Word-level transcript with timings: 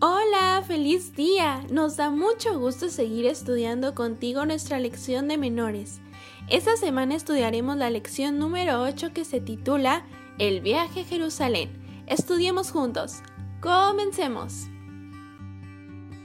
Hola, 0.00 0.62
feliz 0.64 1.16
día. 1.16 1.60
Nos 1.72 1.96
da 1.96 2.08
mucho 2.08 2.56
gusto 2.60 2.88
seguir 2.88 3.26
estudiando 3.26 3.96
contigo 3.96 4.46
nuestra 4.46 4.78
lección 4.78 5.26
de 5.26 5.36
menores. 5.38 6.00
Esta 6.48 6.76
semana 6.76 7.16
estudiaremos 7.16 7.76
la 7.76 7.90
lección 7.90 8.38
número 8.38 8.80
8 8.82 9.12
que 9.12 9.24
se 9.24 9.40
titula 9.40 10.06
El 10.38 10.60
viaje 10.60 11.00
a 11.00 11.04
Jerusalén. 11.04 11.70
Estudiemos 12.06 12.70
juntos. 12.70 13.22
Comencemos. 13.60 14.68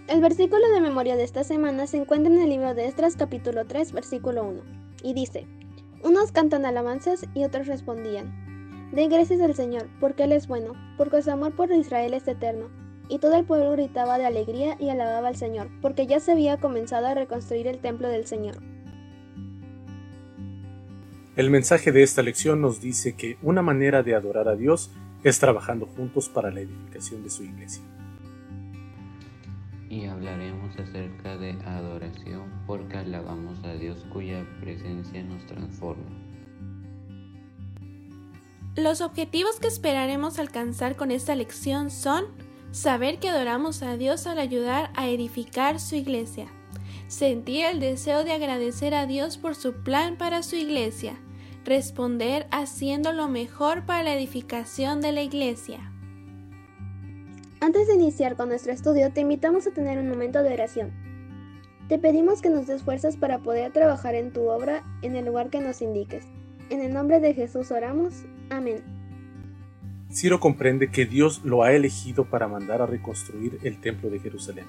El 0.08 0.22
versículo 0.22 0.70
de 0.70 0.80
memoria 0.80 1.16
de 1.16 1.24
esta 1.24 1.44
semana 1.44 1.88
se 1.88 1.98
encuentra 1.98 2.32
en 2.32 2.44
el 2.44 2.50
libro 2.52 2.76
de 2.76 2.86
Estras 2.86 3.16
capítulo 3.16 3.66
3 3.66 3.92
versículo 3.92 4.44
1 4.44 4.62
y 5.02 5.16
dice, 5.16 5.48
unos 6.04 6.32
cantan 6.32 6.68
alabanzas 6.68 7.26
y 7.34 7.44
otros 7.44 7.66
respondían, 7.66 8.92
Den 8.92 9.10
gracias 9.10 9.42
al 9.42 9.56
Señor, 9.56 9.90
porque 10.00 10.26
Él 10.26 10.32
es 10.34 10.48
bueno, 10.48 10.74
porque 10.96 11.24
su 11.24 11.32
amor 11.32 11.56
por 11.56 11.72
Israel 11.72 12.14
es 12.14 12.28
eterno. 12.28 12.83
Y 13.14 13.20
todo 13.20 13.36
el 13.36 13.46
pueblo 13.46 13.70
gritaba 13.74 14.18
de 14.18 14.26
alegría 14.26 14.76
y 14.80 14.90
alababa 14.90 15.28
al 15.28 15.36
Señor, 15.36 15.70
porque 15.84 16.08
ya 16.08 16.20
se 16.20 16.32
había 16.32 16.58
comenzado 16.58 17.06
a 17.06 17.14
reconstruir 17.14 17.68
el 17.68 17.78
templo 17.78 18.08
del 18.08 18.26
Señor. 18.26 18.56
El 21.36 21.52
mensaje 21.52 21.92
de 21.92 22.02
esta 22.02 22.24
lección 22.24 22.60
nos 22.60 22.82
dice 22.82 23.16
que 23.16 23.38
una 23.44 23.62
manera 23.62 24.02
de 24.02 24.16
adorar 24.16 24.48
a 24.48 24.56
Dios 24.56 24.90
es 25.24 25.38
trabajando 25.38 25.86
juntos 25.86 26.28
para 26.28 26.50
la 26.50 26.62
edificación 26.62 27.22
de 27.22 27.30
su 27.30 27.44
iglesia. 27.44 27.84
Y 29.92 30.06
hablaremos 30.06 30.76
acerca 30.80 31.38
de 31.38 31.52
adoración 31.68 32.64
porque 32.66 32.98
alabamos 32.98 33.64
a 33.64 33.74
Dios 33.74 34.04
cuya 34.12 34.44
presencia 34.60 35.22
nos 35.22 35.46
transforma. 35.46 36.10
Los 38.76 39.02
objetivos 39.02 39.60
que 39.60 39.68
esperaremos 39.68 40.40
alcanzar 40.40 40.96
con 40.96 41.12
esta 41.12 41.36
lección 41.36 41.92
son 41.92 42.26
saber 42.74 43.20
que 43.20 43.30
adoramos 43.30 43.84
a 43.84 43.98
Dios 43.98 44.26
al 44.26 44.40
ayudar 44.40 44.90
a 44.96 45.08
edificar 45.08 45.80
su 45.80 45.96
iglesia, 45.96 46.48
sentir 47.08 47.66
el 47.66 47.80
deseo 47.80 48.24
de 48.24 48.34
agradecer 48.34 48.96
a 48.96 49.06
Dios 49.06 49.38
por 49.38 49.54
su 49.54 49.84
plan 49.84 50.18
para 50.18 50.42
su 50.42 50.56
iglesia, 50.56 51.14
responder 51.66 52.48
haciendo 52.50 53.14
lo 53.14 53.30
mejor 53.30 53.86
para 53.86 54.02
la 54.02 54.16
edificación 54.16 55.02
de 55.02 55.12
la 55.12 55.22
iglesia. 55.22 55.92
Antes 57.62 57.88
de 57.88 57.94
iniciar 57.94 58.36
con 58.36 58.50
nuestro 58.50 58.74
estudio, 58.74 59.14
te 59.14 59.22
invitamos 59.22 59.68
a 59.68 59.72
tener 59.72 60.00
un 60.00 60.10
momento 60.10 60.42
de 60.42 60.54
oración. 60.54 60.92
Te 61.88 62.00
pedimos 62.00 62.42
que 62.42 62.50
nos 62.50 62.66
des 62.66 62.82
fuerzas 62.82 63.18
para 63.18 63.40
poder 63.40 63.72
trabajar 63.72 64.16
en 64.16 64.34
tu 64.34 64.50
obra 64.50 64.84
en 65.04 65.16
el 65.16 65.26
lugar 65.26 65.52
que 65.52 65.62
nos 65.62 65.82
indiques. 65.82 66.26
En 66.72 66.82
el 66.82 66.92
nombre 66.92 67.20
de 67.20 67.36
Jesús 67.36 67.72
oramos. 67.72 68.26
Amén. 68.50 69.03
Ciro 70.14 70.40
comprende 70.40 70.92
que 70.92 71.08
Dios 71.08 71.44
lo 71.44 71.64
ha 71.64 71.74
elegido 71.74 72.26
para 72.26 72.48
mandar 72.48 72.84
a 72.84 72.86
reconstruir 72.86 73.58
el 73.64 73.82
templo 73.82 74.12
de 74.12 74.20
Jerusalén. 74.20 74.66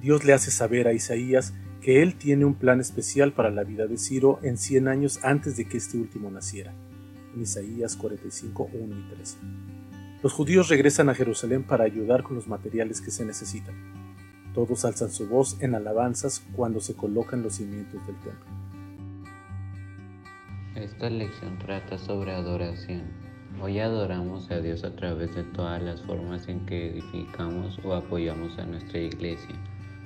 Dios 0.00 0.24
le 0.24 0.32
hace 0.32 0.50
saber 0.50 0.88
a 0.88 0.94
Isaías 0.94 1.52
que 1.82 2.00
él 2.00 2.14
tiene 2.14 2.46
un 2.46 2.54
plan 2.54 2.80
especial 2.80 3.34
para 3.34 3.50
la 3.50 3.62
vida 3.62 3.86
de 3.86 3.98
Ciro 3.98 4.40
en 4.42 4.56
100 4.56 4.88
años 4.88 5.20
antes 5.22 5.58
de 5.58 5.66
que 5.66 5.76
este 5.76 5.98
último 5.98 6.30
naciera. 6.30 6.72
En 7.34 7.42
Isaías 7.42 7.94
45, 7.96 8.70
1 8.72 8.98
y 8.98 9.14
13. 9.14 9.36
Los 10.22 10.32
judíos 10.32 10.70
regresan 10.70 11.10
a 11.10 11.14
Jerusalén 11.14 11.62
para 11.64 11.84
ayudar 11.84 12.22
con 12.22 12.34
los 12.34 12.48
materiales 12.48 13.02
que 13.02 13.10
se 13.10 13.26
necesitan. 13.26 13.74
Todos 14.54 14.86
alzan 14.86 15.10
su 15.10 15.28
voz 15.28 15.60
en 15.60 15.74
alabanzas 15.74 16.42
cuando 16.54 16.80
se 16.80 16.94
colocan 16.94 17.42
los 17.42 17.56
cimientos 17.56 18.00
del 18.06 18.16
templo. 18.16 18.46
Esta 20.74 21.10
lección 21.10 21.58
trata 21.58 21.98
sobre 21.98 22.32
adoración. 22.32 23.23
Hoy 23.62 23.78
adoramos 23.78 24.50
a 24.50 24.58
Dios 24.60 24.84
a 24.84 24.94
través 24.94 25.34
de 25.34 25.44
todas 25.44 25.80
las 25.80 26.00
formas 26.02 26.48
en 26.48 26.66
que 26.66 26.90
edificamos 26.90 27.78
o 27.84 27.94
apoyamos 27.94 28.58
a 28.58 28.64
nuestra 28.64 28.98
iglesia. 28.98 29.54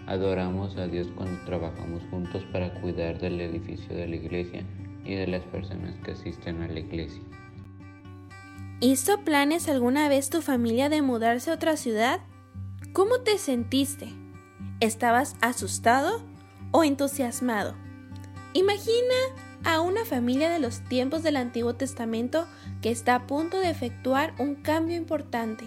Adoramos 0.06 0.77
a 0.77 0.86
Dios 0.86 1.08
cuando 1.16 1.38
trabajamos 1.44 2.02
juntos 2.10 2.44
para 2.53 2.72
cuidar 2.81 3.19
del 3.19 3.41
edificio 3.41 3.94
de 3.97 4.06
la 4.06 4.16
iglesia 4.16 4.64
y 5.04 5.14
de 5.14 5.26
las 5.26 5.42
personas 5.44 5.97
que 6.04 6.12
asisten 6.12 6.62
a 6.62 6.69
la 6.69 6.81
iglesia. 6.81 7.22
¿Hizo 8.81 9.25
planes 9.25 9.69
alguna 9.69 10.09
vez 10.09 10.30
tu 10.30 10.41
familia 10.41 10.88
de 10.88 11.03
mudarse 11.03 11.50
a 11.50 11.54
otra 11.54 11.76
ciudad? 11.76 12.20
¿Cómo 12.92 13.20
te 13.20 13.38
sentiste? 13.38 14.09
¿Estabas 14.80 15.36
asustado 15.41 16.22
o 16.70 16.84
entusiasmado? 16.84 17.75
Imagina 18.53 19.15
a 19.64 19.80
una 19.80 20.04
familia 20.04 20.50
de 20.50 20.58
los 20.58 20.80
tiempos 20.84 21.22
del 21.22 21.36
Antiguo 21.36 21.74
Testamento 21.74 22.46
que 22.80 22.91
está 22.91 23.14
a 23.14 23.26
punto 23.26 23.58
de 23.58 23.70
efectuar 23.70 24.34
un 24.38 24.54
cambio 24.54 24.96
importante. 24.96 25.64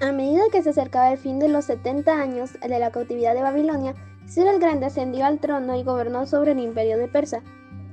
A 0.00 0.12
medida 0.12 0.42
que 0.50 0.62
se 0.62 0.70
acercaba 0.70 1.12
el 1.12 1.18
fin 1.18 1.38
de 1.38 1.48
los 1.48 1.66
70 1.66 2.12
años 2.12 2.52
de 2.60 2.78
la 2.78 2.90
cautividad 2.90 3.34
de 3.34 3.42
Babilonia, 3.42 3.94
Ciro 4.26 4.50
el 4.50 4.60
Grande 4.60 4.86
ascendió 4.86 5.26
al 5.26 5.40
trono 5.40 5.76
y 5.76 5.82
gobernó 5.82 6.26
sobre 6.26 6.52
el 6.52 6.60
imperio 6.60 6.96
de 6.96 7.08
Persa. 7.08 7.42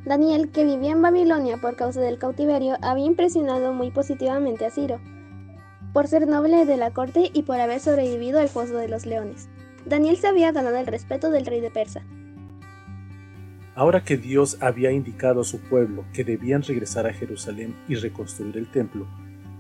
Daniel, 0.06 0.52
que 0.52 0.64
vivía 0.64 0.92
en 0.92 1.02
Babilonia 1.02 1.58
por 1.58 1.76
causa 1.76 2.00
del 2.00 2.18
cautiverio, 2.18 2.78
había 2.82 3.06
impresionado 3.06 3.74
muy 3.74 3.92
positivamente 3.92 4.66
a 4.66 4.72
Ciro, 4.72 5.02
por 5.92 6.08
ser 6.08 6.28
noble 6.28 6.66
de 6.66 6.78
la 6.78 6.92
corte 6.92 7.30
y 7.34 7.44
por 7.44 7.60
haber 7.60 7.82
sobrevivido 7.82 8.40
al 8.40 8.48
foso 8.48 8.78
de 8.78 8.88
los 8.88 9.06
leones. 9.06 9.50
Daniel 9.86 10.18
se 10.18 10.28
había 10.28 10.52
ganado 10.52 10.78
el 10.78 10.88
respeto 10.88 11.30
del 11.30 11.46
rey 11.46 11.60
de 11.60 11.72
Persa. 11.72 12.04
Ahora 13.78 14.04
que 14.04 14.18
Dios 14.18 14.58
había 14.60 14.92
indicado 14.92 15.42
a 15.42 15.44
su 15.44 15.60
pueblo 15.60 16.04
que 16.12 16.24
debían 16.24 16.64
regresar 16.64 17.06
a 17.06 17.14
Jerusalén 17.14 17.76
y 17.88 17.94
reconstruir 17.94 18.58
el 18.58 18.72
templo, 18.72 19.06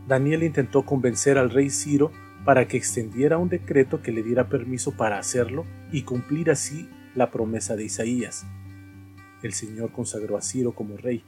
Daniel 0.07 0.41
intentó 0.41 0.87
convencer 0.87 1.37
al 1.37 1.51
rey 1.51 1.69
Ciro 1.69 2.11
para 2.43 2.67
que 2.67 2.77
extendiera 2.77 3.37
un 3.37 3.47
decreto 3.47 4.01
que 4.01 4.11
le 4.11 4.23
diera 4.23 4.49
permiso 4.49 4.97
para 4.97 5.19
hacerlo 5.19 5.65
y 5.91 6.01
cumplir 6.01 6.49
así 6.49 6.89
la 7.13 7.29
promesa 7.29 7.75
de 7.75 7.83
Isaías. 7.83 8.47
El 9.43 9.53
Señor 9.53 9.91
consagró 9.91 10.35
a 10.35 10.41
Ciro 10.41 10.73
como 10.73 10.97
rey, 10.97 11.23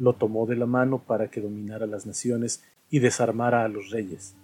lo 0.00 0.14
tomó 0.14 0.44
de 0.44 0.56
la 0.56 0.66
mano 0.66 1.04
para 1.04 1.28
que 1.28 1.40
dominara 1.40 1.86
las 1.86 2.04
naciones 2.04 2.64
y 2.90 2.98
desarmara 2.98 3.64
a 3.64 3.68
los 3.68 3.90
reyes. 3.90 4.34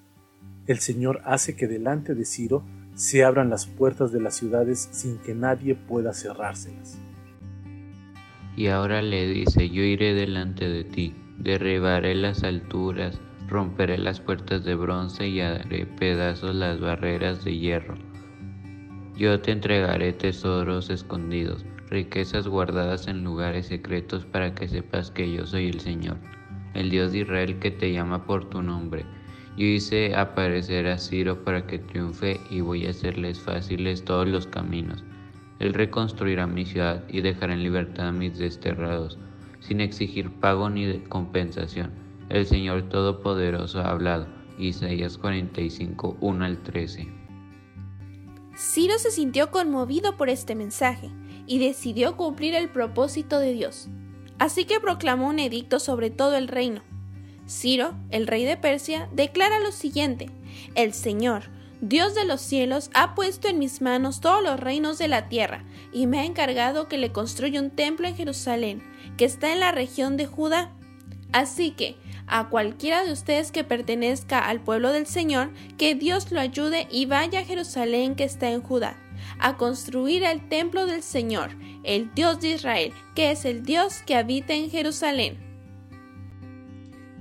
El 0.68 0.78
Señor 0.78 1.22
hace 1.24 1.56
que 1.56 1.66
delante 1.66 2.14
de 2.14 2.24
Ciro 2.24 2.62
se 2.94 3.24
abran 3.24 3.50
las 3.50 3.66
puertas 3.66 4.12
de 4.12 4.20
las 4.20 4.36
ciudades 4.36 4.88
sin 4.92 5.18
que 5.18 5.34
nadie 5.34 5.74
pueda 5.74 6.14
cerrárselas. 6.14 6.96
Y 8.56 8.66
ahora 8.66 9.02
le 9.02 9.26
dice, 9.28 9.70
yo 9.70 9.82
iré 9.82 10.14
delante 10.14 10.68
de 10.68 10.84
ti, 10.84 11.14
derribaré 11.38 12.14
las 12.14 12.42
alturas, 12.42 13.20
romperé 13.48 13.98
las 13.98 14.20
puertas 14.20 14.64
de 14.64 14.74
bronce 14.74 15.28
y 15.28 15.40
haré 15.40 15.86
pedazos 15.86 16.54
las 16.54 16.80
barreras 16.80 17.44
de 17.44 17.56
hierro. 17.56 17.94
Yo 19.16 19.40
te 19.40 19.52
entregaré 19.52 20.12
tesoros 20.12 20.88
escondidos, 20.88 21.66
riquezas 21.90 22.48
guardadas 22.48 23.06
en 23.06 23.24
lugares 23.24 23.66
secretos 23.66 24.24
para 24.24 24.54
que 24.54 24.68
sepas 24.68 25.10
que 25.10 25.30
yo 25.30 25.44
soy 25.46 25.68
el 25.68 25.80
Señor, 25.80 26.16
el 26.74 26.88
Dios 26.88 27.12
de 27.12 27.18
Israel 27.18 27.58
que 27.58 27.70
te 27.70 27.92
llama 27.92 28.24
por 28.24 28.48
tu 28.48 28.62
nombre. 28.62 29.04
Yo 29.56 29.66
hice 29.66 30.14
aparecer 30.14 30.86
a 30.86 30.96
Ciro 30.96 31.44
para 31.44 31.66
que 31.66 31.78
triunfe 31.78 32.40
y 32.50 32.60
voy 32.60 32.86
a 32.86 32.90
hacerles 32.90 33.40
fáciles 33.40 34.04
todos 34.04 34.26
los 34.26 34.46
caminos. 34.46 35.04
Él 35.60 35.72
reconstruirá 35.74 36.48
mi 36.48 36.66
ciudad 36.66 37.04
y 37.08 37.20
dejará 37.20 37.54
en 37.54 37.62
libertad 37.62 38.08
a 38.08 38.12
mis 38.12 38.36
desterrados, 38.38 39.18
sin 39.60 39.80
exigir 39.80 40.30
pago 40.30 40.68
ni 40.68 40.98
compensación 41.02 42.10
el 42.30 42.46
Señor 42.46 42.88
Todopoderoso 42.88 43.80
ha 43.80 43.90
hablado. 43.90 44.28
Isaías 44.56 45.18
45, 45.18 46.16
1 46.20 46.44
al 46.44 46.62
13. 46.62 47.08
Ciro 48.56 48.98
se 48.98 49.10
sintió 49.10 49.50
conmovido 49.50 50.16
por 50.16 50.28
este 50.28 50.54
mensaje 50.54 51.10
y 51.46 51.58
decidió 51.58 52.16
cumplir 52.16 52.54
el 52.54 52.68
propósito 52.68 53.40
de 53.40 53.52
Dios. 53.52 53.88
Así 54.38 54.64
que 54.64 54.78
proclamó 54.78 55.28
un 55.28 55.40
edicto 55.40 55.80
sobre 55.80 56.10
todo 56.10 56.36
el 56.36 56.46
reino. 56.46 56.82
Ciro, 57.48 57.94
el 58.10 58.28
rey 58.28 58.44
de 58.44 58.56
Persia, 58.56 59.08
declara 59.12 59.58
lo 59.58 59.72
siguiente: 59.72 60.30
El 60.76 60.92
Señor, 60.92 61.44
Dios 61.80 62.14
de 62.14 62.26
los 62.26 62.42
cielos, 62.42 62.90
ha 62.92 63.14
puesto 63.14 63.48
en 63.48 63.58
mis 63.58 63.80
manos 63.80 64.20
todos 64.20 64.42
los 64.42 64.60
reinos 64.60 64.98
de 64.98 65.08
la 65.08 65.30
tierra 65.30 65.64
y 65.92 66.06
me 66.06 66.20
ha 66.20 66.24
encargado 66.24 66.88
que 66.88 66.98
le 66.98 67.10
construya 67.10 67.60
un 67.60 67.70
templo 67.70 68.06
en 68.06 68.16
Jerusalén, 68.16 68.82
que 69.16 69.24
está 69.24 69.52
en 69.52 69.60
la 69.60 69.72
región 69.72 70.18
de 70.18 70.26
Judá. 70.26 70.72
Así 71.32 71.70
que, 71.70 71.96
a 72.26 72.50
cualquiera 72.50 73.02
de 73.02 73.12
ustedes 73.12 73.50
que 73.50 73.64
pertenezca 73.64 74.46
al 74.46 74.60
pueblo 74.60 74.92
del 74.92 75.06
Señor, 75.06 75.50
que 75.78 75.94
Dios 75.94 76.30
lo 76.32 76.40
ayude 76.40 76.86
y 76.90 77.06
vaya 77.06 77.40
a 77.40 77.44
Jerusalén 77.44 78.14
que 78.14 78.24
está 78.24 78.50
en 78.50 78.60
Judá, 78.60 78.96
a 79.38 79.56
construir 79.56 80.24
el 80.24 80.48
templo 80.48 80.84
del 80.86 81.02
Señor, 81.02 81.50
el 81.82 82.12
Dios 82.14 82.40
de 82.40 82.50
Israel, 82.50 82.92
que 83.14 83.30
es 83.30 83.46
el 83.46 83.62
Dios 83.62 84.02
que 84.02 84.16
habita 84.16 84.52
en 84.52 84.68
Jerusalén. 84.68 85.38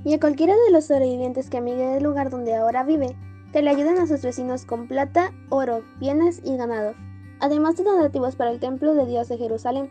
Y 0.04 0.14
a 0.14 0.20
cualquiera 0.20 0.54
de 0.54 0.72
los 0.72 0.86
sobrevivientes 0.88 1.50
que 1.50 1.58
amigue 1.58 1.86
del 1.86 2.04
lugar 2.04 2.30
donde 2.30 2.56
ahora 2.56 2.84
vive, 2.84 3.16
que 3.52 3.62
le 3.62 3.70
ayuden 3.70 3.98
a 3.98 4.08
sus 4.08 4.22
vecinos 4.22 4.66
con 4.66 4.88
plata, 4.88 5.32
oro, 5.50 5.84
bienes 6.00 6.42
y 6.44 6.58
ganado, 6.58 6.94
además 7.40 7.78
de 7.78 7.84
donativos 7.84 8.36
para 8.36 8.52
el 8.52 8.60
templo 8.60 8.94
de 8.94 9.06
Dios 9.06 9.28
de 9.28 9.38
Jerusalén 9.38 9.90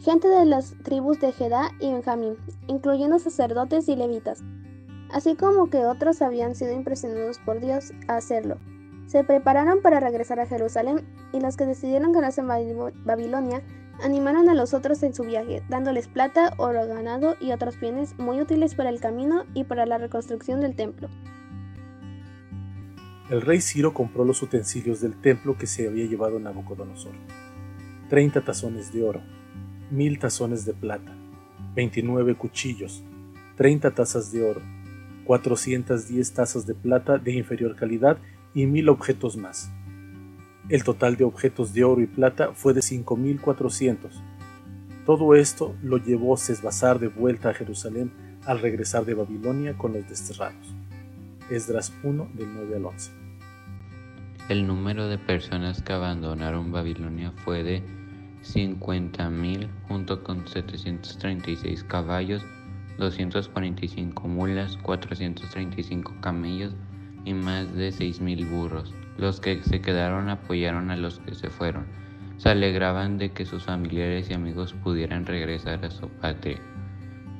gente 0.00 0.28
de 0.28 0.44
las 0.44 0.74
tribus 0.82 1.20
de 1.20 1.32
Jedá 1.32 1.70
y 1.80 1.90
Benjamín, 1.90 2.36
incluyendo 2.68 3.18
sacerdotes 3.18 3.88
y 3.88 3.96
levitas, 3.96 4.42
así 5.10 5.34
como 5.34 5.70
que 5.70 5.84
otros 5.84 6.22
habían 6.22 6.54
sido 6.54 6.72
impresionados 6.72 7.38
por 7.38 7.60
Dios 7.60 7.92
a 8.08 8.16
hacerlo. 8.16 8.58
Se 9.06 9.24
prepararon 9.24 9.82
para 9.82 10.00
regresar 10.00 10.40
a 10.40 10.46
Jerusalén 10.46 11.06
y 11.32 11.40
los 11.40 11.56
que 11.56 11.66
decidieron 11.66 12.12
quedarse 12.12 12.40
en 12.40 12.48
Babilonia 13.04 13.62
animaron 14.02 14.48
a 14.48 14.54
los 14.54 14.74
otros 14.74 15.02
en 15.02 15.14
su 15.14 15.22
viaje, 15.22 15.62
dándoles 15.68 16.06
plata, 16.08 16.52
oro, 16.58 16.86
ganado 16.86 17.34
y 17.40 17.52
otros 17.52 17.80
bienes 17.80 18.18
muy 18.18 18.40
útiles 18.40 18.74
para 18.74 18.90
el 18.90 19.00
camino 19.00 19.44
y 19.54 19.64
para 19.64 19.86
la 19.86 19.98
reconstrucción 19.98 20.60
del 20.60 20.76
templo. 20.76 21.08
El 23.28 23.40
rey 23.40 23.60
Ciro 23.60 23.92
compró 23.92 24.24
los 24.24 24.40
utensilios 24.42 25.00
del 25.00 25.20
templo 25.20 25.58
que 25.58 25.66
se 25.66 25.88
había 25.88 26.06
llevado 26.06 26.38
Nabucodonosor. 26.38 27.12
Treinta 28.08 28.44
tazones 28.44 28.92
de 28.92 29.02
oro, 29.02 29.20
mil 29.90 30.20
tazones 30.20 30.64
de 30.64 30.72
plata, 30.72 31.12
veintinueve 31.74 32.36
cuchillos, 32.36 33.02
treinta 33.56 33.90
tazas 33.90 34.30
de 34.30 34.48
oro, 34.48 34.60
cuatrocientas 35.24 36.06
diez 36.06 36.34
tazas 36.34 36.68
de 36.68 36.76
plata 36.76 37.18
de 37.18 37.32
inferior 37.32 37.74
calidad 37.74 38.18
y 38.54 38.66
mil 38.66 38.88
objetos 38.88 39.36
más. 39.36 39.72
El 40.68 40.84
total 40.84 41.16
de 41.16 41.24
objetos 41.24 41.72
de 41.72 41.82
oro 41.82 42.02
y 42.02 42.06
plata 42.06 42.52
fue 42.54 42.74
de 42.74 42.80
5.400. 42.80 44.22
Todo 45.04 45.34
esto 45.34 45.74
lo 45.82 45.98
llevó 45.98 46.36
Sesbazar 46.36 47.00
de 47.00 47.08
vuelta 47.08 47.48
a 47.50 47.54
Jerusalén 47.54 48.12
al 48.44 48.60
regresar 48.60 49.04
de 49.04 49.14
Babilonia 49.14 49.76
con 49.76 49.94
los 49.94 50.08
desterrados. 50.08 50.75
Esdras 51.50 51.92
1 52.02 52.28
del 52.34 52.48
9 52.54 52.76
al 52.76 52.84
11. 52.86 53.12
El 54.48 54.66
número 54.66 55.08
de 55.08 55.18
personas 55.18 55.80
que 55.82 55.92
abandonaron 55.92 56.72
Babilonia 56.72 57.32
fue 57.44 57.62
de 57.62 57.82
50.000 58.42 59.68
junto 59.88 60.24
con 60.24 60.46
736 60.46 61.84
caballos, 61.84 62.44
245 62.98 64.28
mulas, 64.28 64.76
435 64.78 66.14
camellos 66.20 66.74
y 67.24 67.34
más 67.34 67.72
de 67.74 67.90
6.000 67.90 68.50
burros. 68.50 68.94
Los 69.16 69.40
que 69.40 69.62
se 69.62 69.80
quedaron 69.80 70.28
apoyaron 70.28 70.90
a 70.90 70.96
los 70.96 71.20
que 71.20 71.34
se 71.34 71.50
fueron. 71.50 71.86
Se 72.38 72.50
alegraban 72.50 73.18
de 73.18 73.30
que 73.30 73.46
sus 73.46 73.64
familiares 73.64 74.30
y 74.30 74.34
amigos 74.34 74.74
pudieran 74.74 75.26
regresar 75.26 75.84
a 75.84 75.90
su 75.90 76.08
patria. 76.08 76.60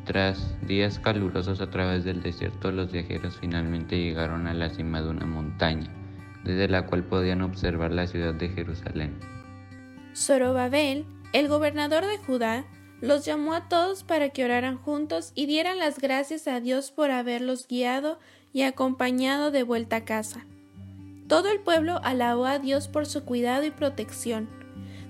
Tras 0.07 0.55
días 0.65 1.01
calurosos 1.01 1.61
a 1.61 1.69
través 1.69 2.05
del 2.05 2.23
desierto, 2.23 2.71
los 2.71 2.93
viajeros 2.93 3.39
finalmente 3.41 3.99
llegaron 3.99 4.47
a 4.47 4.55
la 4.55 4.71
cima 4.71 5.03
de 5.03 5.09
una 5.09 5.27
montaña, 5.27 5.91
desde 6.45 6.69
la 6.69 6.87
cual 6.87 7.03
podían 7.03 7.43
observar 7.43 7.91
la 7.91 8.07
ciudad 8.07 8.33
de 8.33 8.49
Jerusalén. 8.49 9.19
Zorobabel, 10.15 11.07
el 11.33 11.49
gobernador 11.49 12.07
de 12.07 12.19
Judá, 12.19 12.65
los 13.01 13.25
llamó 13.25 13.53
a 13.53 13.69
todos 13.69 14.05
para 14.05 14.29
que 14.31 14.45
oraran 14.45 14.79
juntos 14.79 15.33
y 15.35 15.47
dieran 15.47 15.79
las 15.79 15.99
gracias 15.99 16.47
a 16.47 16.61
Dios 16.61 16.93
por 16.93 17.11
haberlos 17.11 17.67
guiado 17.67 18.21
y 18.53 18.63
acompañado 18.63 19.51
de 19.51 19.65
vuelta 19.65 19.97
a 19.97 20.05
casa. 20.05 20.47
Todo 21.29 21.51
el 21.51 21.59
pueblo 21.59 22.01
alabó 22.05 22.47
a 22.47 22.61
Dios 22.61 22.87
por 22.87 23.07
su 23.07 23.25
cuidado 23.25 23.65
y 23.65 23.73
protección. 23.73 24.49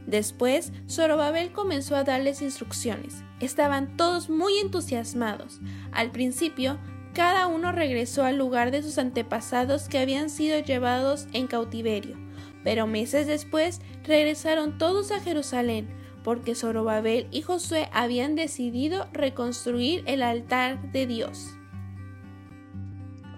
Después, 0.06 0.72
Zorobabel 0.88 1.52
comenzó 1.52 1.96
a 1.96 2.04
darles 2.04 2.40
instrucciones. 2.40 3.24
Estaban 3.40 3.96
todos 3.96 4.30
muy 4.30 4.58
entusiasmados. 4.58 5.60
Al 5.92 6.12
principio, 6.12 6.78
cada 7.12 7.46
uno 7.48 7.72
regresó 7.72 8.24
al 8.24 8.36
lugar 8.36 8.70
de 8.70 8.82
sus 8.82 8.98
antepasados 8.98 9.88
que 9.88 9.98
habían 9.98 10.30
sido 10.30 10.58
llevados 10.60 11.26
en 11.32 11.48
cautiverio. 11.48 12.16
Pero 12.62 12.86
meses 12.86 13.26
después 13.26 13.80
regresaron 14.04 14.78
todos 14.78 15.10
a 15.10 15.20
Jerusalén, 15.20 15.88
porque 16.22 16.54
Zorobabel 16.54 17.26
y 17.30 17.42
Josué 17.42 17.88
habían 17.92 18.34
decidido 18.34 19.06
reconstruir 19.12 20.02
el 20.06 20.22
altar 20.22 20.92
de 20.92 21.06
Dios. 21.06 21.56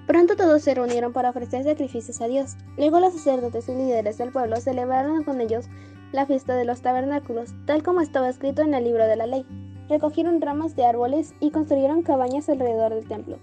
Pronto 0.06 0.36
todos 0.36 0.62
se 0.62 0.74
reunieron 0.74 1.12
para 1.12 1.30
ofrecer 1.30 1.64
sacrificios 1.64 2.22
a 2.22 2.28
Dios. 2.28 2.56
Luego 2.78 2.98
los 2.98 3.12
sacerdotes 3.12 3.68
y 3.68 3.72
líderes 3.72 4.16
del 4.16 4.32
pueblo 4.32 4.56
celebraron 4.56 5.22
con 5.22 5.42
ellos 5.42 5.66
la 6.12 6.26
fiesta 6.26 6.54
de 6.54 6.64
los 6.64 6.80
tabernáculos, 6.80 7.54
tal 7.66 7.82
como 7.82 8.00
estaba 8.00 8.28
escrito 8.28 8.62
en 8.62 8.74
el 8.74 8.84
libro 8.84 9.06
de 9.06 9.16
la 9.16 9.26
ley. 9.26 9.44
Recogieron 9.88 10.40
ramas 10.40 10.76
de 10.76 10.86
árboles 10.86 11.34
y 11.40 11.50
construyeron 11.50 12.02
cabañas 12.02 12.48
alrededor 12.48 12.94
del 12.94 13.08
templo. 13.08 13.38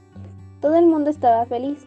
Todo 0.61 0.75
el 0.75 0.85
mundo 0.85 1.09
estaba 1.09 1.45
feliz. 1.45 1.85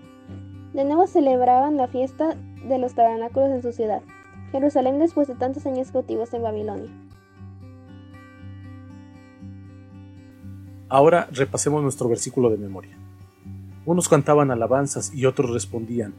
De 0.72 0.84
nuevo 0.84 1.06
celebraban 1.06 1.76
la 1.76 1.88
fiesta 1.88 2.36
de 2.66 2.78
los 2.78 2.94
tabernáculos 2.94 3.50
en 3.50 3.62
su 3.62 3.72
ciudad, 3.72 4.02
Jerusalén 4.52 4.98
después 4.98 5.28
de 5.28 5.34
tantos 5.34 5.66
años 5.66 5.90
cautivos 5.90 6.32
en 6.34 6.42
Babilonia. 6.42 6.90
Ahora 10.88 11.28
repasemos 11.32 11.82
nuestro 11.82 12.08
versículo 12.08 12.50
de 12.50 12.56
memoria. 12.56 12.96
Unos 13.84 14.08
cantaban 14.08 14.50
alabanzas 14.50 15.12
y 15.14 15.26
otros 15.26 15.50
respondían, 15.50 16.14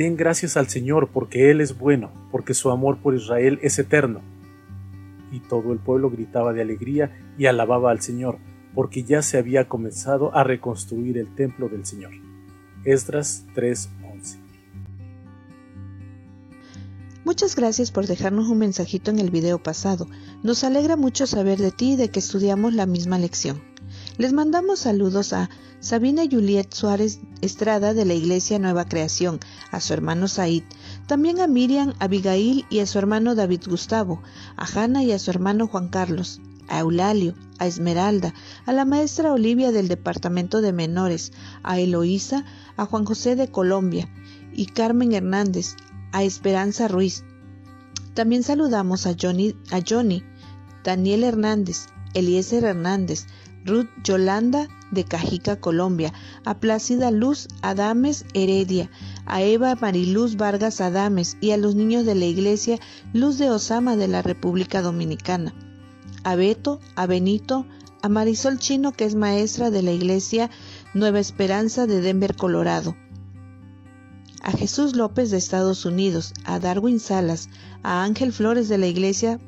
Den 0.00 0.16
gracias 0.16 0.56
al 0.56 0.66
Señor 0.66 1.10
porque 1.12 1.50
Él 1.50 1.60
es 1.60 1.76
bueno, 1.76 2.10
porque 2.30 2.54
su 2.54 2.70
amor 2.70 3.02
por 3.02 3.14
Israel 3.14 3.58
es 3.60 3.78
eterno. 3.78 4.22
Y 5.30 5.40
todo 5.40 5.74
el 5.74 5.78
pueblo 5.78 6.08
gritaba 6.08 6.54
de 6.54 6.62
alegría 6.62 7.34
y 7.36 7.44
alababa 7.44 7.90
al 7.90 8.00
Señor, 8.00 8.38
porque 8.74 9.04
ya 9.04 9.20
se 9.20 9.36
había 9.36 9.68
comenzado 9.68 10.34
a 10.34 10.42
reconstruir 10.42 11.18
el 11.18 11.34
templo 11.34 11.68
del 11.68 11.84
Señor. 11.84 12.12
Esdras 12.82 13.44
3:11 13.54 14.38
Muchas 17.26 17.54
gracias 17.54 17.90
por 17.90 18.06
dejarnos 18.06 18.48
un 18.48 18.56
mensajito 18.56 19.10
en 19.10 19.18
el 19.18 19.30
video 19.30 19.62
pasado. 19.62 20.06
Nos 20.42 20.64
alegra 20.64 20.96
mucho 20.96 21.26
saber 21.26 21.58
de 21.58 21.72
ti 21.72 21.92
y 21.92 21.96
de 21.96 22.08
que 22.08 22.20
estudiamos 22.20 22.72
la 22.72 22.86
misma 22.86 23.18
lección. 23.18 23.69
Les 24.20 24.34
mandamos 24.34 24.80
saludos 24.80 25.32
a 25.32 25.48
Sabina 25.78 26.24
Juliet 26.30 26.74
Suárez 26.74 27.20
Estrada 27.40 27.94
de 27.94 28.04
la 28.04 28.12
Iglesia 28.12 28.58
Nueva 28.58 28.84
Creación, 28.84 29.40
a 29.70 29.80
su 29.80 29.94
hermano 29.94 30.28
Said, 30.28 30.62
también 31.06 31.40
a 31.40 31.46
Miriam 31.46 31.94
Abigail 32.00 32.66
y 32.68 32.80
a 32.80 32.86
su 32.86 32.98
hermano 32.98 33.34
David 33.34 33.62
Gustavo, 33.66 34.20
a 34.56 34.66
Hanna 34.66 35.02
y 35.04 35.12
a 35.12 35.18
su 35.18 35.30
hermano 35.30 35.68
Juan 35.68 35.88
Carlos, 35.88 36.42
a 36.68 36.80
Eulalio, 36.80 37.34
a 37.58 37.66
Esmeralda, 37.66 38.34
a 38.66 38.74
la 38.74 38.84
maestra 38.84 39.32
Olivia 39.32 39.72
del 39.72 39.88
Departamento 39.88 40.60
de 40.60 40.74
Menores, 40.74 41.32
a 41.62 41.80
Eloísa, 41.80 42.44
a 42.76 42.84
Juan 42.84 43.06
José 43.06 43.36
de 43.36 43.50
Colombia 43.50 44.06
y 44.52 44.66
Carmen 44.66 45.14
Hernández, 45.14 45.76
a 46.12 46.24
Esperanza 46.24 46.88
Ruiz. 46.88 47.24
También 48.12 48.42
saludamos 48.42 49.06
a 49.06 49.16
Johnny, 49.18 49.56
a 49.70 49.80
Johnny 49.80 50.22
Daniel 50.84 51.24
Hernández, 51.24 51.86
Eliezer 52.12 52.64
Hernández, 52.64 53.26
Ruth 53.64 53.88
Yolanda 54.02 54.68
de 54.90 55.04
Cajica, 55.04 55.56
Colombia, 55.60 56.12
a 56.44 56.58
Plácida 56.58 57.10
Luz 57.10 57.48
Adames 57.62 58.24
Heredia, 58.34 58.90
a 59.26 59.42
Eva 59.42 59.74
Mariluz 59.74 60.36
Vargas 60.36 60.80
Adames 60.80 61.36
y 61.40 61.50
a 61.50 61.56
los 61.56 61.74
niños 61.74 62.06
de 62.06 62.14
la 62.14 62.24
Iglesia 62.24 62.78
Luz 63.12 63.38
de 63.38 63.50
Osama 63.50 63.96
de 63.96 64.08
la 64.08 64.22
República 64.22 64.82
Dominicana, 64.82 65.54
a 66.24 66.34
Beto, 66.34 66.80
a 66.96 67.06
Benito, 67.06 67.66
a 68.02 68.08
Marisol 68.08 68.58
Chino 68.58 68.92
que 68.92 69.04
es 69.04 69.14
maestra 69.14 69.70
de 69.70 69.82
la 69.82 69.92
Iglesia 69.92 70.50
Nueva 70.94 71.20
Esperanza 71.20 71.86
de 71.86 72.00
Denver, 72.00 72.34
Colorado, 72.34 72.96
a 74.42 74.52
Jesús 74.52 74.96
López 74.96 75.30
de 75.30 75.36
Estados 75.36 75.84
Unidos, 75.84 76.32
a 76.44 76.58
Darwin 76.58 76.98
Salas, 76.98 77.50
a 77.82 78.02
Ángel 78.04 78.32
Flores 78.32 78.68
de 78.68 78.78
la 78.78 78.86
Iglesia 78.86 79.38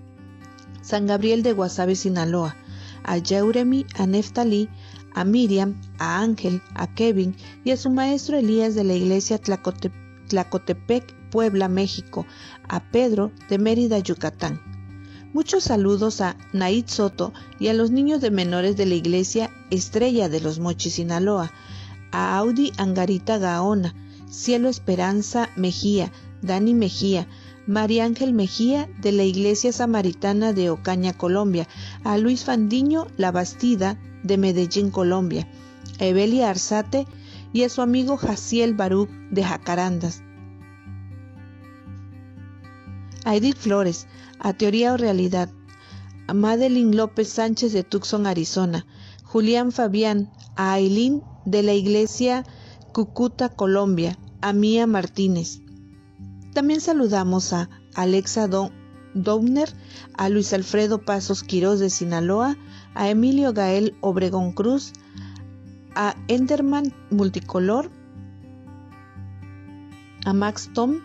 San 0.83 1.07
Gabriel 1.07 1.43
de 1.43 1.53
Guasave, 1.53 1.95
Sinaloa, 1.95 2.57
a 3.05 3.19
Jeremy, 3.21 3.87
a 3.97 4.07
Neftali, 4.07 4.69
a 5.15 5.25
Miriam, 5.25 5.81
a 5.99 6.21
Ángel, 6.21 6.63
a 6.75 6.87
Kevin 6.87 7.35
y 7.65 7.71
a 7.71 7.77
su 7.77 7.91
maestro 7.91 8.37
Elías 8.39 8.75
de 8.75 8.85
la 8.85 8.95
iglesia 8.95 9.39
Tlacotepec, 9.39 11.15
Puebla, 11.31 11.69
México, 11.69 12.27
a 12.69 12.81
Pedro 12.91 13.33
de 13.49 13.59
Mérida, 13.59 13.99
Yucatán. 13.99 14.61
Muchos 15.33 15.65
saludos 15.65 16.21
a 16.21 16.37
Naid 16.53 16.89
Soto 16.89 17.33
y 17.59 17.69
a 17.69 17.75
los 17.75 17.91
niños 17.91 18.21
de 18.21 18.31
menores 18.31 18.77
de 18.77 18.85
la 18.85 18.95
iglesia 18.95 19.51
Estrella 19.71 20.29
de 20.29 20.41
los 20.41 20.59
Mochis, 20.59 20.95
Sinaloa, 20.95 21.51
a 22.11 22.37
Audi 22.37 22.73
Angarita 22.77 23.39
Gaona, 23.39 23.95
Cielo 24.31 24.69
Esperanza 24.69 25.49
Mejía, 25.57 26.13
Dani 26.43 26.75
Mejía, 26.75 27.27
María 27.67 28.05
Ángel 28.05 28.33
Mejía 28.33 28.89
de 29.01 29.13
la 29.13 29.23
Iglesia 29.23 29.73
Samaritana 29.73 30.53
de 30.53 30.71
Ocaña, 30.71 31.13
Colombia, 31.13 31.69
a 32.03 32.19
Luis 32.19 32.45
Fandiño 32.45 33.07
La 33.17 33.31
Bastida 33.31 34.01
de 34.25 34.37
Medellín, 34.37 34.91
Colombia, 34.91 35.49
a 36.01 36.05
Evelia 36.05 36.51
Arzate 36.51 37.07
y 37.53 37.63
a 37.63 37.69
su 37.69 37.81
amigo 37.81 38.17
Jaciel 38.17 38.75
Baruch 38.75 39.11
de 39.31 39.45
Jacarandas, 39.45 40.23
a 43.25 43.37
Edith 43.37 43.57
Flores, 43.57 44.09
a 44.41 44.53
Teoría 44.53 44.93
o 44.93 44.97
Realidad, 44.97 45.49
a 46.27 46.35
Madeline 46.35 46.97
López 46.97 47.29
Sánchez 47.29 47.73
de 47.73 47.85
Tucson, 47.85 48.27
Arizona, 48.27 48.87
Julián 49.23 49.71
Fabián, 49.71 50.33
a 50.57 50.73
Aileen 50.73 51.23
de 51.45 51.63
la 51.63 51.75
Iglesia 51.75 52.45
Cucuta, 52.93 53.49
Colombia, 53.49 54.19
a 54.41 54.53
Mía 54.53 54.87
Martínez, 54.89 55.61
también 56.53 56.81
saludamos 56.81 57.53
a 57.53 57.69
Alexa 57.95 58.49
Downer, 59.15 59.69
a 60.15 60.29
Luis 60.29 60.53
Alfredo 60.53 61.03
Pasos 61.03 61.43
Quirós 61.43 61.81
de 61.81 61.91
Sinaloa, 61.91 62.57
a 62.95 63.09
Emilio 63.09 63.53
Gael 63.53 63.95
Obregón 64.01 64.53
Cruz, 64.53 64.93
a 65.95 66.15
Enderman 66.29 66.93
Multicolor, 67.11 67.91
a 70.25 70.33
Max 70.33 70.71
Tom, 70.73 71.01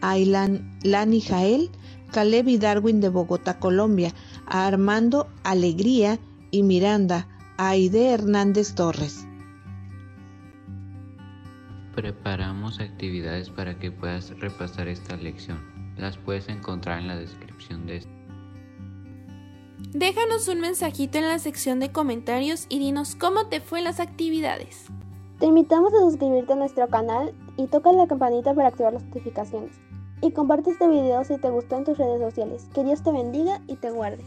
a 0.00 0.16
Lani 0.16 1.20
Jael, 1.20 1.70
Caleb 2.12 2.48
y 2.48 2.58
Darwin 2.58 3.00
de 3.00 3.08
Bogotá, 3.08 3.58
Colombia, 3.58 4.12
a 4.46 4.66
Armando 4.66 5.28
Alegría 5.44 6.18
y 6.50 6.62
Miranda, 6.62 7.28
a 7.56 7.70
Aide 7.70 8.10
Hernández 8.10 8.74
Torres. 8.74 9.21
Preparamos 11.94 12.80
actividades 12.80 13.50
para 13.50 13.78
que 13.78 13.90
puedas 13.90 14.30
repasar 14.38 14.88
esta 14.88 15.16
lección. 15.16 15.60
Las 15.98 16.16
puedes 16.16 16.48
encontrar 16.48 16.98
en 17.00 17.08
la 17.08 17.16
descripción 17.16 17.86
de 17.86 17.98
este. 17.98 18.22
Déjanos 19.92 20.48
un 20.48 20.60
mensajito 20.60 21.18
en 21.18 21.28
la 21.28 21.38
sección 21.38 21.80
de 21.80 21.92
comentarios 21.92 22.66
y 22.70 22.78
dinos 22.78 23.14
cómo 23.14 23.48
te 23.48 23.60
fue 23.60 23.82
las 23.82 24.00
actividades. 24.00 24.86
Te 25.38 25.46
invitamos 25.46 25.92
a 25.92 25.98
suscribirte 25.98 26.54
a 26.54 26.56
nuestro 26.56 26.88
canal 26.88 27.34
y 27.58 27.66
toca 27.66 27.92
la 27.92 28.06
campanita 28.06 28.54
para 28.54 28.68
activar 28.68 28.94
las 28.94 29.04
notificaciones. 29.04 29.78
Y 30.22 30.30
comparte 30.30 30.70
este 30.70 30.88
video 30.88 31.24
si 31.24 31.36
te 31.36 31.50
gustó 31.50 31.76
en 31.76 31.84
tus 31.84 31.98
redes 31.98 32.20
sociales. 32.20 32.68
Que 32.72 32.84
Dios 32.84 33.02
te 33.02 33.12
bendiga 33.12 33.60
y 33.66 33.76
te 33.76 33.90
guarde. 33.90 34.24